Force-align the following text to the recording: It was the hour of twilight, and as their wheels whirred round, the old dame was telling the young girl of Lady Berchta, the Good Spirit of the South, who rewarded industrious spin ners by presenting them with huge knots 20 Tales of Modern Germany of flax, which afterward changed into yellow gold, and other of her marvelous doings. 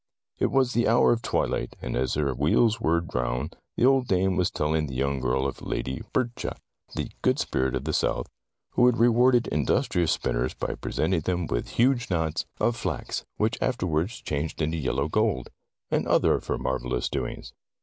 It 0.39 0.47
was 0.49 0.73
the 0.73 0.87
hour 0.87 1.11
of 1.11 1.21
twilight, 1.21 1.75
and 1.79 1.95
as 1.95 2.15
their 2.15 2.33
wheels 2.33 2.81
whirred 2.81 3.13
round, 3.13 3.55
the 3.77 3.85
old 3.85 4.07
dame 4.07 4.35
was 4.35 4.49
telling 4.49 4.87
the 4.87 4.95
young 4.95 5.19
girl 5.19 5.45
of 5.45 5.61
Lady 5.61 6.01
Berchta, 6.11 6.55
the 6.95 7.11
Good 7.21 7.37
Spirit 7.37 7.75
of 7.75 7.83
the 7.83 7.93
South, 7.93 8.25
who 8.71 8.89
rewarded 8.91 9.45
industrious 9.49 10.13
spin 10.13 10.35
ners 10.37 10.57
by 10.57 10.73
presenting 10.73 11.21
them 11.21 11.45
with 11.45 11.69
huge 11.77 12.09
knots 12.09 12.47
20 12.57 12.57
Tales 12.57 12.57
of 12.57 12.61
Modern 12.63 12.63
Germany 12.63 12.67
of 12.67 12.81
flax, 13.07 13.25
which 13.37 13.61
afterward 13.61 14.07
changed 14.09 14.59
into 14.63 14.77
yellow 14.77 15.07
gold, 15.07 15.51
and 15.91 16.07
other 16.07 16.33
of 16.33 16.47
her 16.47 16.57
marvelous 16.57 17.07
doings. 17.07 17.53